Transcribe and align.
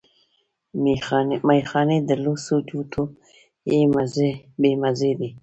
ميخانې 1.55 1.97
د 2.09 2.11
لوڅو 2.23 2.55
جونو 2.67 3.03
بې 4.67 4.71
مزې 4.81 5.11
دي 5.19 5.29